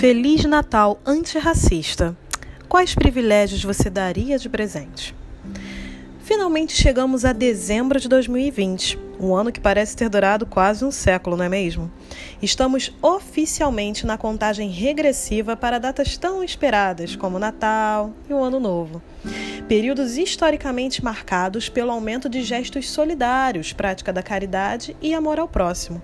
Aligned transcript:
Feliz 0.00 0.46
Natal 0.46 0.98
antirracista. 1.04 2.16
Quais 2.66 2.94
privilégios 2.94 3.62
você 3.62 3.90
daria 3.90 4.38
de 4.38 4.48
presente? 4.48 5.14
Finalmente 6.20 6.72
chegamos 6.72 7.26
a 7.26 7.34
dezembro 7.34 8.00
de 8.00 8.08
2020, 8.08 8.98
um 9.20 9.34
ano 9.34 9.52
que 9.52 9.60
parece 9.60 9.94
ter 9.94 10.08
durado 10.08 10.46
quase 10.46 10.86
um 10.86 10.90
século, 10.90 11.36
não 11.36 11.44
é 11.44 11.50
mesmo? 11.50 11.92
Estamos 12.40 12.90
oficialmente 13.02 14.06
na 14.06 14.16
contagem 14.16 14.70
regressiva 14.70 15.54
para 15.54 15.78
datas 15.78 16.16
tão 16.16 16.42
esperadas 16.42 17.14
como 17.14 17.38
Natal 17.38 18.14
e 18.26 18.32
o 18.32 18.42
Ano 18.42 18.58
Novo. 18.58 19.02
Períodos 19.68 20.16
historicamente 20.16 21.04
marcados 21.04 21.68
pelo 21.68 21.92
aumento 21.92 22.26
de 22.26 22.42
gestos 22.42 22.88
solidários, 22.88 23.74
prática 23.74 24.14
da 24.14 24.22
caridade 24.22 24.96
e 25.02 25.12
amor 25.12 25.38
ao 25.38 25.46
próximo. 25.46 26.00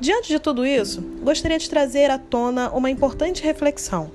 Diante 0.00 0.28
de 0.28 0.38
tudo 0.38 0.66
isso, 0.66 1.00
gostaria 1.22 1.58
de 1.58 1.68
trazer 1.68 2.10
à 2.10 2.18
tona 2.18 2.70
uma 2.70 2.90
importante 2.90 3.42
reflexão. 3.42 4.10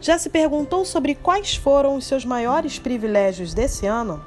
Já 0.00 0.18
se 0.18 0.28
perguntou 0.28 0.84
sobre 0.84 1.14
quais 1.14 1.56
foram 1.56 1.96
os 1.96 2.06
seus 2.06 2.24
maiores 2.24 2.78
privilégios 2.78 3.54
desse 3.54 3.86
ano? 3.86 4.24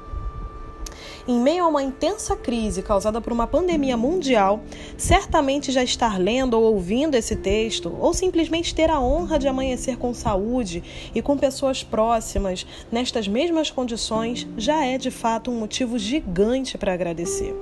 Em 1.28 1.38
meio 1.38 1.64
a 1.64 1.68
uma 1.68 1.82
intensa 1.82 2.34
crise 2.34 2.82
causada 2.82 3.20
por 3.20 3.34
uma 3.34 3.46
pandemia 3.46 3.98
mundial, 3.98 4.62
certamente 4.96 5.70
já 5.70 5.84
estar 5.84 6.18
lendo 6.18 6.54
ou 6.54 6.72
ouvindo 6.72 7.14
esse 7.14 7.36
texto, 7.36 7.94
ou 8.00 8.14
simplesmente 8.14 8.74
ter 8.74 8.90
a 8.90 8.98
honra 8.98 9.38
de 9.38 9.46
amanhecer 9.46 9.98
com 9.98 10.14
saúde 10.14 10.82
e 11.14 11.20
com 11.20 11.36
pessoas 11.36 11.84
próximas 11.84 12.66
nestas 12.90 13.28
mesmas 13.28 13.70
condições, 13.70 14.46
já 14.56 14.86
é 14.86 14.96
de 14.96 15.10
fato 15.10 15.50
um 15.50 15.60
motivo 15.60 15.98
gigante 15.98 16.78
para 16.78 16.94
agradecer. 16.94 17.54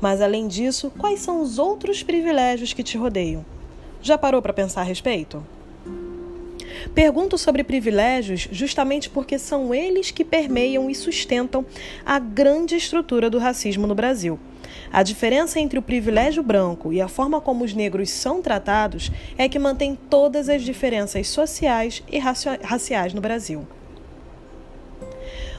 Mas 0.00 0.20
além 0.20 0.48
disso, 0.48 0.90
quais 0.98 1.20
são 1.20 1.40
os 1.40 1.56
outros 1.56 2.02
privilégios 2.02 2.72
que 2.72 2.82
te 2.82 2.98
rodeiam? 2.98 3.44
Já 4.02 4.18
parou 4.18 4.42
para 4.42 4.52
pensar 4.52 4.80
a 4.80 4.84
respeito? 4.84 5.53
Pergunto 6.94 7.36
sobre 7.36 7.64
privilégios 7.64 8.46
justamente 8.52 9.10
porque 9.10 9.36
são 9.36 9.74
eles 9.74 10.12
que 10.12 10.24
permeiam 10.24 10.88
e 10.88 10.94
sustentam 10.94 11.66
a 12.06 12.20
grande 12.20 12.76
estrutura 12.76 13.28
do 13.28 13.38
racismo 13.38 13.84
no 13.84 13.96
Brasil. 13.96 14.38
A 14.92 15.02
diferença 15.02 15.58
entre 15.58 15.76
o 15.76 15.82
privilégio 15.82 16.40
branco 16.40 16.92
e 16.92 17.00
a 17.00 17.08
forma 17.08 17.40
como 17.40 17.64
os 17.64 17.74
negros 17.74 18.10
são 18.10 18.40
tratados 18.40 19.10
é 19.36 19.48
que 19.48 19.58
mantém 19.58 19.98
todas 20.08 20.48
as 20.48 20.62
diferenças 20.62 21.26
sociais 21.26 22.00
e 22.08 22.18
raciais 22.18 23.12
no 23.12 23.20
Brasil. 23.20 23.66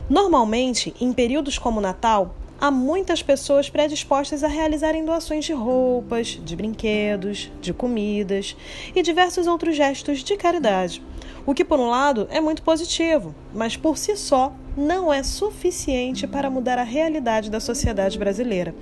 Normalmente, 0.09 0.94
em 1.02 1.11
períodos 1.11 1.58
como 1.58 1.81
Natal, 1.81 2.33
há 2.61 2.72
muitas 2.72 3.22
pessoas 3.22 3.70
predispostas 3.70 4.42
a 4.42 4.47
realizarem 4.47 5.03
doações 5.03 5.44
de 5.44 5.52
roupas, 5.52 6.39
de 6.42 6.55
brinquedos, 6.55 7.52
de 7.59 7.73
comidas 7.73 8.55
e 8.95 9.02
diversos 9.02 9.47
outros 9.47 9.75
gestos 9.75 10.23
de 10.23 10.38
caridade. 10.38 11.02
O 11.45 11.53
que, 11.53 11.63
por 11.63 11.79
um 11.79 11.89
lado, 11.89 12.27
é 12.31 12.41
muito 12.41 12.63
positivo, 12.63 13.35
mas 13.53 13.77
por 13.77 13.97
si 13.97 14.17
só 14.17 14.51
não 14.75 15.13
é 15.13 15.21
suficiente 15.21 16.25
para 16.25 16.49
mudar 16.49 16.79
a 16.79 16.83
realidade 16.83 17.52
da 17.52 17.59
sociedade 17.59 18.17
brasileira, 18.17 18.73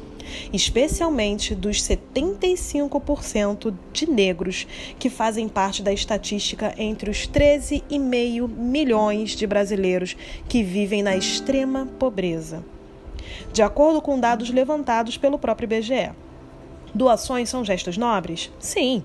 especialmente 0.53 1.53
dos 1.53 1.81
75% 1.81 3.73
de 3.91 4.09
negros 4.09 4.65
que 4.97 5.09
fazem 5.09 5.49
parte 5.49 5.83
da 5.83 5.91
estatística 5.91 6.73
entre 6.77 7.09
os 7.09 7.27
13,5 7.27 8.47
milhões 8.47 9.31
de 9.31 9.45
brasileiros 9.45 10.15
que 10.47 10.63
vivem 10.63 11.03
na 11.03 11.17
extrema 11.17 11.85
pobreza. 11.99 12.63
De 13.51 13.61
acordo 13.61 14.01
com 14.01 14.17
dados 14.17 14.49
levantados 14.49 15.17
pelo 15.17 15.37
próprio 15.37 15.65
IBGE. 15.65 16.11
Doações 16.95 17.49
são 17.49 17.65
gestos 17.65 17.97
nobres? 17.97 18.51
Sim, 18.59 19.03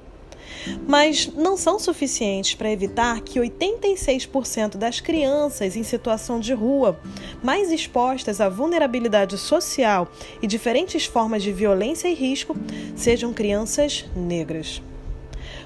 mas 0.86 1.30
não 1.34 1.56
são 1.56 1.78
suficientes 1.78 2.54
para 2.54 2.70
evitar 2.70 3.20
que 3.20 3.38
86% 3.38 4.76
das 4.76 5.00
crianças 5.00 5.76
em 5.76 5.82
situação 5.82 6.40
de 6.40 6.52
rua, 6.52 6.98
mais 7.42 7.70
expostas 7.70 8.40
à 8.40 8.48
vulnerabilidade 8.48 9.38
social 9.38 10.08
e 10.42 10.46
diferentes 10.46 11.04
formas 11.04 11.42
de 11.42 11.52
violência 11.52 12.08
e 12.08 12.14
risco, 12.14 12.56
sejam 12.96 13.32
crianças 13.32 14.04
negras 14.14 14.82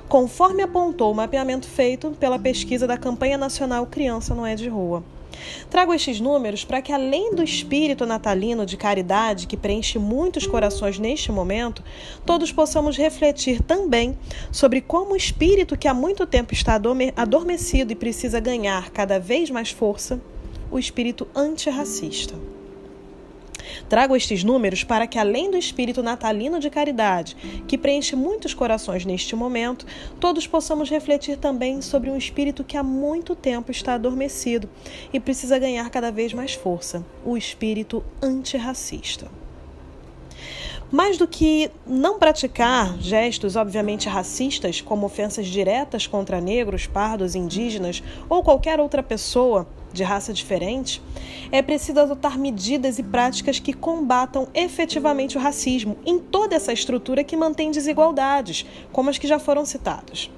conforme 0.08 0.62
apontou 0.62 1.10
o 1.10 1.14
mapeamento 1.14 1.66
feito 1.66 2.10
pela 2.20 2.38
pesquisa 2.38 2.86
da 2.86 2.98
campanha 2.98 3.38
nacional 3.38 3.86
Criança 3.86 4.34
Não 4.34 4.44
É 4.44 4.54
de 4.54 4.68
Rua. 4.68 5.02
Trago 5.70 5.94
estes 5.94 6.20
números 6.20 6.64
para 6.64 6.82
que, 6.82 6.92
além 6.92 7.34
do 7.34 7.42
espírito 7.42 8.06
natalino 8.06 8.66
de 8.66 8.76
caridade 8.76 9.46
que 9.46 9.56
preenche 9.56 9.98
muitos 9.98 10.46
corações 10.46 10.98
neste 10.98 11.32
momento, 11.32 11.82
todos 12.24 12.52
possamos 12.52 12.96
refletir 12.96 13.62
também 13.62 14.16
sobre 14.50 14.80
como 14.80 15.12
o 15.12 15.16
espírito 15.16 15.76
que 15.76 15.88
há 15.88 15.94
muito 15.94 16.26
tempo 16.26 16.52
está 16.52 16.80
adormecido 17.16 17.92
e 17.92 17.96
precisa 17.96 18.40
ganhar 18.40 18.90
cada 18.90 19.18
vez 19.18 19.50
mais 19.50 19.70
força, 19.70 20.20
o 20.70 20.78
espírito 20.78 21.26
antirracista. 21.34 22.34
Trago 23.88 24.16
estes 24.16 24.42
números 24.44 24.84
para 24.84 25.06
que, 25.06 25.18
além 25.18 25.50
do 25.50 25.56
espírito 25.56 26.02
natalino 26.02 26.58
de 26.58 26.70
caridade, 26.70 27.36
que 27.66 27.78
preenche 27.78 28.16
muitos 28.16 28.54
corações 28.54 29.04
neste 29.04 29.34
momento, 29.36 29.86
todos 30.20 30.46
possamos 30.46 30.90
refletir 30.90 31.36
também 31.36 31.80
sobre 31.82 32.10
um 32.10 32.16
espírito 32.16 32.64
que 32.64 32.76
há 32.76 32.82
muito 32.82 33.34
tempo 33.34 33.70
está 33.70 33.94
adormecido 33.94 34.68
e 35.12 35.20
precisa 35.20 35.58
ganhar 35.58 35.88
cada 35.90 36.10
vez 36.10 36.32
mais 36.32 36.54
força 36.54 37.04
o 37.24 37.36
espírito 37.36 38.02
antirracista. 38.20 39.28
Mais 40.92 41.16
do 41.16 41.26
que 41.26 41.70
não 41.86 42.18
praticar 42.18 42.98
gestos 42.98 43.56
obviamente 43.56 44.10
racistas, 44.10 44.82
como 44.82 45.06
ofensas 45.06 45.46
diretas 45.46 46.06
contra 46.06 46.38
negros, 46.38 46.86
pardos, 46.86 47.34
indígenas 47.34 48.02
ou 48.28 48.42
qualquer 48.42 48.78
outra 48.78 49.02
pessoa 49.02 49.66
de 49.92 50.02
raça 50.02 50.32
diferente, 50.32 51.02
é 51.50 51.62
preciso 51.62 52.00
adotar 52.00 52.38
medidas 52.38 52.98
e 52.98 53.02
práticas 53.02 53.58
que 53.58 53.72
combatam 53.72 54.48
efetivamente 54.54 55.36
o 55.36 55.40
racismo 55.40 55.96
em 56.04 56.18
toda 56.18 56.56
essa 56.56 56.72
estrutura 56.72 57.24
que 57.24 57.36
mantém 57.36 57.70
desigualdades, 57.70 58.66
como 58.92 59.10
as 59.10 59.18
que 59.18 59.26
já 59.26 59.38
foram 59.38 59.64
citadas. 59.64 60.30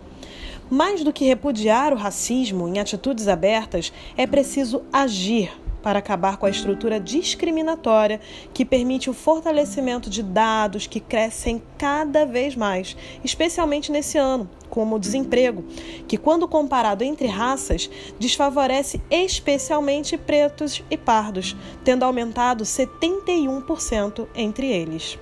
Mais 0.71 1.05
do 1.05 1.13
que 1.13 1.25
repudiar 1.25 1.93
o 1.93 1.97
racismo 1.97 2.67
em 2.67 2.79
atitudes 2.79 3.29
abertas, 3.29 3.93
é 4.17 4.27
preciso 4.27 4.83
agir 4.93 5.53
para 5.85 5.99
acabar 5.99 6.39
com 6.39 6.47
a 6.47 6.51
estrutura 6.51 6.99
discriminatória 6.99 8.19
que 8.55 8.65
permite 8.65 9.11
o 9.11 9.13
fortalecimento 9.13 10.09
de 10.09 10.23
dados 10.23 10.87
que 10.87 10.99
crescem 10.99 11.63
cada 11.77 12.25
vez 12.25 12.57
mais, 12.57 12.97
especialmente 13.23 13.93
nesse 13.93 14.17
ano, 14.17 14.49
como 14.71 14.97
o 14.97 14.99
desemprego, 14.99 15.63
que, 16.09 16.17
quando 16.17 16.49
comparado 16.49 17.05
entre 17.05 17.27
raças, 17.27 17.91
desfavorece 18.19 18.99
especialmente 19.11 20.17
pretos 20.17 20.83
e 20.91 20.97
pardos, 20.97 21.55
tendo 21.85 22.03
aumentado 22.03 22.65
71% 22.65 24.27
entre 24.35 24.67
eles. 24.69 25.19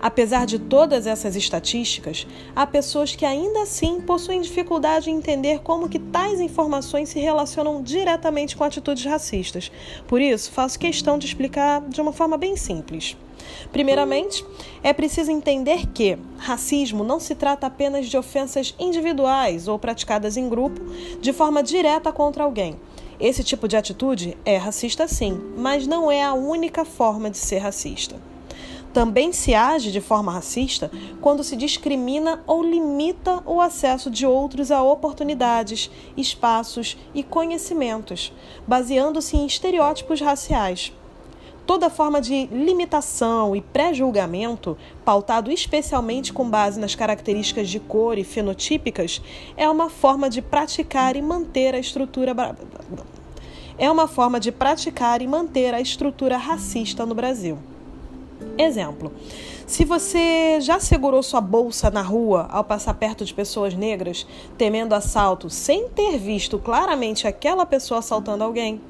Apesar 0.00 0.46
de 0.46 0.58
todas 0.58 1.06
essas 1.06 1.34
estatísticas, 1.34 2.26
há 2.54 2.66
pessoas 2.66 3.16
que 3.16 3.24
ainda 3.24 3.62
assim 3.62 4.00
possuem 4.00 4.40
dificuldade 4.40 5.10
em 5.10 5.16
entender 5.16 5.60
como 5.60 5.88
que 5.88 5.98
tais 5.98 6.40
informações 6.40 7.08
se 7.08 7.18
relacionam 7.18 7.82
diretamente 7.82 8.56
com 8.56 8.62
atitudes 8.62 9.04
racistas. 9.04 9.72
Por 10.06 10.20
isso, 10.20 10.52
faço 10.52 10.78
questão 10.78 11.18
de 11.18 11.26
explicar 11.26 11.80
de 11.80 12.00
uma 12.00 12.12
forma 12.12 12.36
bem 12.36 12.56
simples. 12.56 13.16
Primeiramente, 13.72 14.44
é 14.82 14.92
preciso 14.92 15.30
entender 15.30 15.86
que 15.88 16.18
racismo 16.38 17.02
não 17.02 17.18
se 17.18 17.34
trata 17.34 17.66
apenas 17.66 18.06
de 18.06 18.16
ofensas 18.16 18.74
individuais 18.78 19.66
ou 19.66 19.78
praticadas 19.78 20.36
em 20.36 20.48
grupo 20.48 20.80
de 21.20 21.32
forma 21.32 21.62
direta 21.62 22.12
contra 22.12 22.44
alguém. 22.44 22.78
Esse 23.18 23.42
tipo 23.42 23.66
de 23.66 23.76
atitude 23.76 24.36
é 24.44 24.56
racista 24.56 25.08
sim, 25.08 25.40
mas 25.56 25.88
não 25.88 26.10
é 26.10 26.22
a 26.22 26.34
única 26.34 26.84
forma 26.84 27.28
de 27.28 27.36
ser 27.36 27.58
racista. 27.58 28.16
Também 28.98 29.32
se 29.32 29.54
age 29.54 29.92
de 29.92 30.00
forma 30.00 30.32
racista 30.32 30.90
quando 31.20 31.44
se 31.44 31.54
discrimina 31.54 32.42
ou 32.48 32.64
limita 32.64 33.40
o 33.46 33.60
acesso 33.60 34.10
de 34.10 34.26
outros 34.26 34.72
a 34.72 34.82
oportunidades, 34.82 35.88
espaços 36.16 36.98
e 37.14 37.22
conhecimentos, 37.22 38.32
baseando-se 38.66 39.36
em 39.36 39.46
estereótipos 39.46 40.20
raciais. 40.20 40.92
Toda 41.64 41.88
forma 41.88 42.20
de 42.20 42.46
limitação 42.46 43.54
e 43.54 43.60
pré-julgamento, 43.60 44.76
pautado 45.04 45.52
especialmente 45.52 46.32
com 46.32 46.50
base 46.50 46.80
nas 46.80 46.96
características 46.96 47.68
de 47.68 47.78
cor 47.78 48.18
e 48.18 48.24
fenotípicas, 48.24 49.22
é 49.56 49.70
uma 49.70 49.88
forma 49.88 50.28
de 50.28 50.42
praticar 50.42 51.14
e 51.14 51.22
manter 51.22 51.72
a 51.72 51.78
estrutura 51.78 52.34
é 53.78 53.88
uma 53.88 54.08
forma 54.08 54.40
de 54.40 54.50
praticar 54.50 55.22
e 55.22 55.26
manter 55.28 55.72
a 55.72 55.80
estrutura 55.80 56.36
racista 56.36 57.06
no 57.06 57.14
Brasil. 57.14 57.77
Exemplo: 58.56 59.12
se 59.66 59.84
você 59.84 60.60
já 60.60 60.80
segurou 60.80 61.22
sua 61.22 61.40
bolsa 61.40 61.90
na 61.90 62.02
rua 62.02 62.48
ao 62.50 62.64
passar 62.64 62.94
perto 62.94 63.24
de 63.24 63.34
pessoas 63.34 63.74
negras, 63.74 64.26
temendo 64.56 64.94
assalto, 64.94 65.50
sem 65.50 65.88
ter 65.88 66.18
visto 66.18 66.58
claramente 66.58 67.26
aquela 67.26 67.66
pessoa 67.66 68.00
assaltando 68.00 68.42
alguém. 68.42 68.80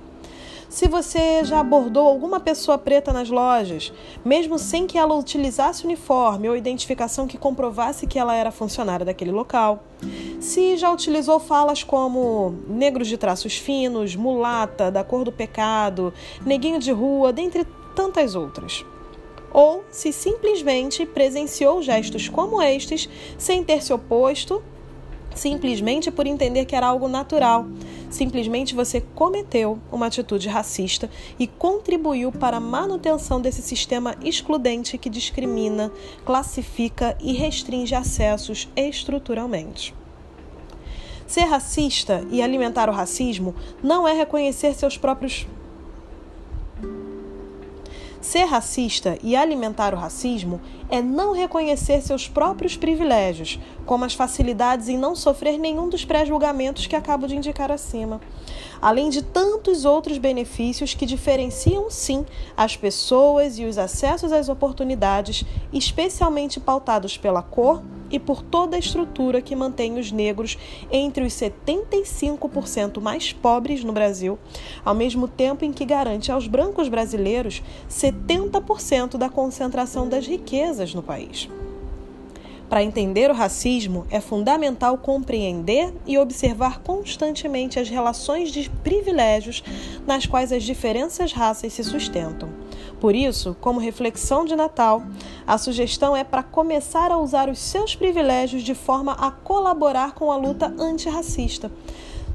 Se 0.68 0.86
você 0.86 1.42
já 1.44 1.60
abordou 1.60 2.06
alguma 2.06 2.38
pessoa 2.38 2.76
preta 2.76 3.10
nas 3.10 3.30
lojas, 3.30 3.90
mesmo 4.22 4.58
sem 4.58 4.86
que 4.86 4.98
ela 4.98 5.14
utilizasse 5.14 5.84
uniforme 5.84 6.48
ou 6.48 6.54
identificação 6.54 7.26
que 7.26 7.38
comprovasse 7.38 8.06
que 8.06 8.18
ela 8.18 8.34
era 8.34 8.50
funcionária 8.50 9.06
daquele 9.06 9.32
local. 9.32 9.82
se 10.40 10.76
já 10.76 10.92
utilizou 10.92 11.40
falas 11.40 11.82
como 11.82 12.54
negros 12.68 13.08
de 13.08 13.16
traços 13.16 13.56
finos, 13.56 14.14
mulata, 14.14 14.90
da 14.90 15.02
cor 15.02 15.24
do 15.24 15.32
pecado, 15.32 16.12
neguinho 16.44 16.78
de 16.78 16.92
rua, 16.92 17.32
dentre 17.32 17.66
tantas 17.96 18.34
outras. 18.34 18.84
Ou 19.52 19.84
se 19.90 20.12
simplesmente 20.12 21.06
presenciou 21.06 21.82
gestos 21.82 22.28
como 22.28 22.60
estes 22.62 23.08
sem 23.36 23.64
ter 23.64 23.82
se 23.82 23.92
oposto, 23.92 24.62
simplesmente 25.34 26.10
por 26.10 26.26
entender 26.26 26.64
que 26.64 26.76
era 26.76 26.86
algo 26.86 27.08
natural. 27.08 27.66
Simplesmente 28.10 28.74
você 28.74 29.00
cometeu 29.14 29.78
uma 29.92 30.06
atitude 30.06 30.48
racista 30.48 31.10
e 31.38 31.46
contribuiu 31.46 32.32
para 32.32 32.56
a 32.56 32.60
manutenção 32.60 33.40
desse 33.40 33.62
sistema 33.62 34.16
excludente 34.22 34.98
que 34.98 35.10
discrimina, 35.10 35.92
classifica 36.24 37.16
e 37.20 37.32
restringe 37.32 37.94
acessos 37.94 38.68
estruturalmente. 38.74 39.94
Ser 41.26 41.44
racista 41.44 42.26
e 42.30 42.40
alimentar 42.40 42.88
o 42.88 42.92
racismo 42.92 43.54
não 43.82 44.08
é 44.08 44.14
reconhecer 44.14 44.74
seus 44.74 44.96
próprios. 44.96 45.46
Ser 48.28 48.44
racista 48.44 49.18
e 49.22 49.34
alimentar 49.34 49.94
o 49.94 49.96
racismo 49.96 50.60
é 50.90 51.00
não 51.00 51.32
reconhecer 51.32 52.02
seus 52.02 52.28
próprios 52.28 52.76
privilégios, 52.76 53.58
como 53.86 54.04
as 54.04 54.12
facilidades 54.12 54.90
em 54.90 54.98
não 54.98 55.16
sofrer 55.16 55.56
nenhum 55.56 55.88
dos 55.88 56.04
pré-julgamentos 56.04 56.86
que 56.86 56.94
acabo 56.94 57.26
de 57.26 57.34
indicar 57.34 57.72
acima, 57.72 58.20
além 58.82 59.08
de 59.08 59.22
tantos 59.22 59.86
outros 59.86 60.18
benefícios 60.18 60.92
que 60.92 61.06
diferenciam 61.06 61.90
sim 61.90 62.26
as 62.54 62.76
pessoas 62.76 63.58
e 63.58 63.64
os 63.64 63.78
acessos 63.78 64.30
às 64.30 64.50
oportunidades, 64.50 65.42
especialmente 65.72 66.60
pautados 66.60 67.16
pela 67.16 67.40
cor, 67.40 67.82
e 68.10 68.18
por 68.18 68.42
toda 68.42 68.76
a 68.76 68.78
estrutura 68.78 69.40
que 69.40 69.56
mantém 69.56 69.98
os 69.98 70.12
negros 70.12 70.58
entre 70.90 71.24
os 71.24 71.32
75% 71.32 73.00
mais 73.00 73.32
pobres 73.32 73.84
no 73.84 73.92
Brasil, 73.92 74.38
ao 74.84 74.94
mesmo 74.94 75.28
tempo 75.28 75.64
em 75.64 75.72
que 75.72 75.84
garante 75.84 76.32
aos 76.32 76.46
brancos 76.46 76.88
brasileiros 76.88 77.62
70% 77.88 79.16
da 79.16 79.28
concentração 79.28 80.08
das 80.08 80.26
riquezas 80.26 80.94
no 80.94 81.02
país. 81.02 81.48
Para 82.68 82.82
entender 82.82 83.30
o 83.30 83.34
racismo, 83.34 84.06
é 84.10 84.20
fundamental 84.20 84.98
compreender 84.98 85.94
e 86.06 86.18
observar 86.18 86.80
constantemente 86.80 87.80
as 87.80 87.88
relações 87.88 88.52
de 88.52 88.68
privilégios 88.68 89.64
nas 90.06 90.26
quais 90.26 90.52
as 90.52 90.62
diferentes 90.64 91.32
raças 91.32 91.72
se 91.72 91.82
sustentam. 91.82 92.50
Por 93.00 93.14
isso, 93.14 93.56
como 93.60 93.78
reflexão 93.78 94.44
de 94.44 94.56
Natal, 94.56 95.02
a 95.46 95.56
sugestão 95.56 96.16
é 96.16 96.24
para 96.24 96.42
começar 96.42 97.12
a 97.12 97.18
usar 97.18 97.48
os 97.48 97.58
seus 97.58 97.94
privilégios 97.94 98.62
de 98.62 98.74
forma 98.74 99.12
a 99.12 99.30
colaborar 99.30 100.14
com 100.14 100.32
a 100.32 100.36
luta 100.36 100.74
antirracista. 100.78 101.70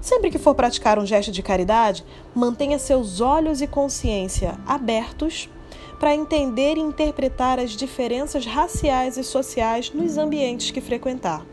Sempre 0.01 0.29
que 0.29 0.37
for 0.37 0.55
praticar 0.55 0.99
um 0.99 1.05
gesto 1.05 1.31
de 1.31 1.41
caridade, 1.41 2.03
mantenha 2.35 2.79
seus 2.79 3.21
olhos 3.21 3.61
e 3.61 3.67
consciência 3.67 4.57
abertos 4.65 5.49
para 5.99 6.15
entender 6.15 6.75
e 6.75 6.81
interpretar 6.81 7.59
as 7.59 7.71
diferenças 7.71 8.45
raciais 8.45 9.17
e 9.17 9.23
sociais 9.23 9.91
nos 9.93 10.17
ambientes 10.17 10.71
que 10.71 10.81
frequentar. 10.81 11.52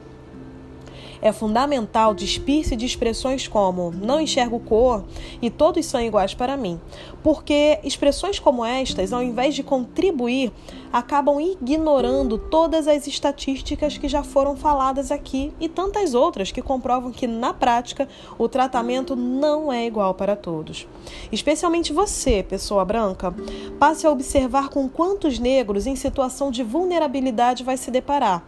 É 1.22 1.32
fundamental 1.32 2.14
despir-se 2.14 2.74
de 2.74 2.86
expressões 2.86 3.46
como 3.46 3.90
não 3.90 4.20
enxergo 4.20 4.58
cor 4.60 5.04
e 5.42 5.50
todos 5.50 5.84
são 5.86 6.00
iguais 6.00 6.34
para 6.34 6.56
mim, 6.56 6.80
porque 7.22 7.78
expressões 7.84 8.38
como 8.38 8.64
estas, 8.64 9.12
ao 9.12 9.22
invés 9.22 9.54
de 9.54 9.62
contribuir, 9.62 10.50
acabam 10.92 11.40
ignorando 11.40 12.36
todas 12.36 12.88
as 12.88 13.06
estatísticas 13.06 13.96
que 13.96 14.08
já 14.08 14.22
foram 14.22 14.56
faladas 14.56 15.12
aqui 15.12 15.52
e 15.60 15.68
tantas 15.68 16.14
outras 16.14 16.50
que 16.50 16.62
comprovam 16.62 17.12
que, 17.12 17.26
na 17.26 17.52
prática, 17.52 18.08
o 18.38 18.48
tratamento 18.48 19.14
não 19.14 19.72
é 19.72 19.86
igual 19.86 20.14
para 20.14 20.34
todos. 20.34 20.88
Especialmente 21.30 21.92
você, 21.92 22.42
pessoa 22.42 22.84
branca, 22.84 23.32
passe 23.78 24.06
a 24.06 24.10
observar 24.10 24.68
com 24.68 24.88
quantos 24.88 25.38
negros 25.38 25.86
em 25.86 25.94
situação 25.94 26.50
de 26.50 26.62
vulnerabilidade 26.62 27.62
vai 27.62 27.76
se 27.76 27.90
deparar 27.90 28.42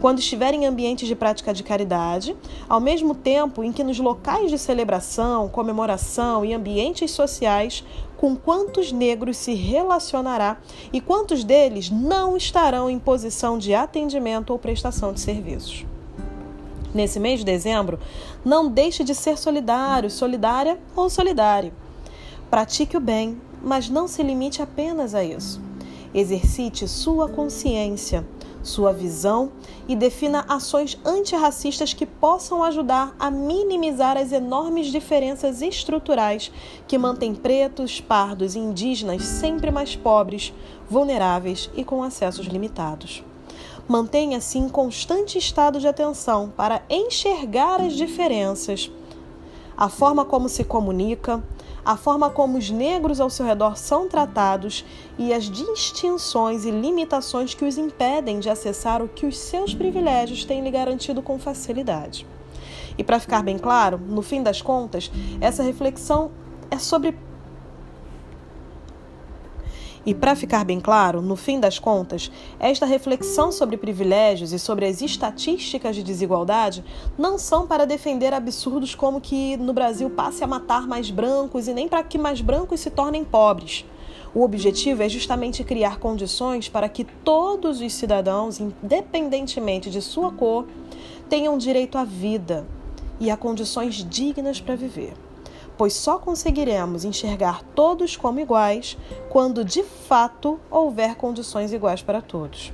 quando 0.00 0.18
estiver 0.18 0.54
em 0.54 0.66
ambientes 0.66 1.08
de 1.08 1.14
prática 1.14 1.52
de 1.52 1.62
caridade, 1.62 2.36
ao 2.68 2.80
mesmo 2.80 3.14
tempo 3.14 3.62
em 3.62 3.72
que 3.72 3.84
nos 3.84 3.98
locais 3.98 4.50
de 4.50 4.58
celebração, 4.58 5.48
comemoração 5.48 6.44
e 6.44 6.54
ambientes 6.54 7.10
sociais, 7.10 7.84
com 8.16 8.34
quantos 8.34 8.90
negros 8.92 9.36
se 9.36 9.54
relacionará 9.54 10.58
e 10.92 11.00
quantos 11.00 11.44
deles 11.44 11.90
não 11.90 12.36
estarão 12.36 12.90
em 12.90 12.98
posição 12.98 13.58
de 13.58 13.74
atendimento 13.74 14.50
ou 14.50 14.58
prestação 14.58 15.12
de 15.12 15.20
serviços. 15.20 15.86
Nesse 16.92 17.20
mês 17.20 17.40
de 17.40 17.44
dezembro, 17.44 17.98
não 18.44 18.70
deixe 18.70 19.04
de 19.04 19.14
ser 19.14 19.36
solidário, 19.36 20.10
solidária 20.10 20.78
ou 20.96 21.08
solidário. 21.10 21.72
Pratique 22.50 22.96
o 22.96 23.00
bem, 23.00 23.40
mas 23.62 23.88
não 23.90 24.08
se 24.08 24.22
limite 24.22 24.62
apenas 24.62 25.14
a 25.14 25.22
isso. 25.22 25.60
Exercite 26.14 26.88
sua 26.88 27.28
consciência 27.28 28.26
sua 28.68 28.92
visão 28.92 29.50
e 29.88 29.96
defina 29.96 30.44
ações 30.48 30.98
antirracistas 31.04 31.92
que 31.92 32.06
possam 32.06 32.62
ajudar 32.62 33.14
a 33.18 33.30
minimizar 33.30 34.16
as 34.16 34.30
enormes 34.30 34.86
diferenças 34.86 35.62
estruturais 35.62 36.52
que 36.86 36.98
mantêm 36.98 37.34
pretos, 37.34 38.00
pardos 38.00 38.54
e 38.54 38.58
indígenas 38.58 39.24
sempre 39.24 39.70
mais 39.70 39.96
pobres, 39.96 40.52
vulneráveis 40.88 41.68
e 41.74 41.82
com 41.82 42.02
acessos 42.02 42.46
limitados. 42.46 43.24
Mantenha-se 43.88 44.58
em 44.58 44.68
constante 44.68 45.38
estado 45.38 45.80
de 45.80 45.88
atenção 45.88 46.52
para 46.54 46.82
enxergar 46.90 47.80
as 47.80 47.94
diferenças, 47.94 48.90
a 49.76 49.88
forma 49.88 50.24
como 50.24 50.48
se 50.48 50.62
comunica, 50.62 51.42
a 51.88 51.96
forma 51.96 52.28
como 52.28 52.58
os 52.58 52.68
negros 52.68 53.18
ao 53.18 53.30
seu 53.30 53.46
redor 53.46 53.74
são 53.78 54.10
tratados 54.10 54.84
e 55.16 55.32
as 55.32 55.44
distinções 55.44 56.66
e 56.66 56.70
limitações 56.70 57.54
que 57.54 57.64
os 57.64 57.78
impedem 57.78 58.40
de 58.40 58.50
acessar 58.50 59.00
o 59.00 59.08
que 59.08 59.24
os 59.24 59.38
seus 59.38 59.74
privilégios 59.74 60.44
têm 60.44 60.62
lhe 60.62 60.70
garantido 60.70 61.22
com 61.22 61.38
facilidade. 61.38 62.26
E 62.98 63.02
para 63.02 63.18
ficar 63.18 63.42
bem 63.42 63.56
claro, 63.56 63.98
no 64.06 64.20
fim 64.20 64.42
das 64.42 64.60
contas, 64.60 65.10
essa 65.40 65.62
reflexão 65.62 66.30
é 66.70 66.78
sobre 66.78 67.16
e 70.04 70.14
para 70.14 70.36
ficar 70.36 70.64
bem 70.64 70.80
claro, 70.80 71.20
no 71.20 71.36
fim 71.36 71.60
das 71.60 71.78
contas, 71.78 72.30
esta 72.58 72.86
reflexão 72.86 73.52
sobre 73.52 73.76
privilégios 73.76 74.52
e 74.52 74.58
sobre 74.58 74.86
as 74.86 75.02
estatísticas 75.02 75.96
de 75.96 76.02
desigualdade 76.02 76.84
não 77.16 77.38
são 77.38 77.66
para 77.66 77.86
defender 77.86 78.32
absurdos 78.32 78.94
como 78.94 79.20
que 79.20 79.56
no 79.56 79.72
Brasil 79.72 80.10
passe 80.10 80.42
a 80.42 80.46
matar 80.46 80.86
mais 80.86 81.10
brancos 81.10 81.68
e 81.68 81.74
nem 81.74 81.88
para 81.88 82.02
que 82.02 82.18
mais 82.18 82.40
brancos 82.40 82.80
se 82.80 82.90
tornem 82.90 83.24
pobres. 83.24 83.84
O 84.34 84.42
objetivo 84.42 85.02
é 85.02 85.08
justamente 85.08 85.64
criar 85.64 85.98
condições 85.98 86.68
para 86.68 86.88
que 86.88 87.04
todos 87.04 87.80
os 87.80 87.92
cidadãos, 87.92 88.60
independentemente 88.60 89.90
de 89.90 90.02
sua 90.02 90.30
cor, 90.30 90.66
tenham 91.28 91.56
direito 91.56 91.96
à 91.96 92.04
vida 92.04 92.66
e 93.18 93.30
a 93.30 93.36
condições 93.36 94.04
dignas 94.08 94.60
para 94.60 94.76
viver 94.76 95.14
pois 95.78 95.94
só 95.94 96.18
conseguiremos 96.18 97.04
enxergar 97.04 97.62
todos 97.74 98.16
como 98.16 98.40
iguais 98.40 98.98
quando 99.30 99.64
de 99.64 99.84
fato 99.84 100.58
houver 100.68 101.14
condições 101.14 101.72
iguais 101.72 102.02
para 102.02 102.20
todos. 102.20 102.72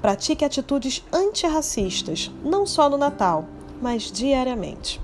Pratique 0.00 0.44
atitudes 0.44 1.04
antirracistas, 1.12 2.30
não 2.42 2.66
só 2.66 2.88
no 2.88 2.96
Natal, 2.96 3.44
mas 3.80 4.10
diariamente. 4.10 5.00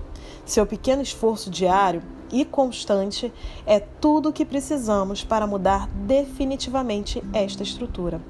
Seu 0.47 0.67
pequeno 0.67 1.03
esforço 1.03 1.51
diário 1.51 2.03
e 2.33 2.45
constante 2.45 3.33
é 3.67 3.79
tudo 3.81 4.31
o 4.31 4.33
que 4.33 4.45
precisamos 4.45 5.23
para 5.23 5.47
mudar 5.47 5.89
definitivamente 5.89 7.23
esta 7.33 7.63
estrutura. 7.63 8.21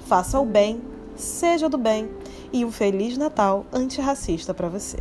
Faça 0.00 0.38
o 0.38 0.44
bem, 0.44 0.82
seja 1.16 1.68
do 1.68 1.78
bem 1.78 2.10
e 2.52 2.64
um 2.64 2.70
Feliz 2.70 3.16
Natal 3.16 3.64
antirracista 3.72 4.52
para 4.52 4.68
você. 4.68 4.98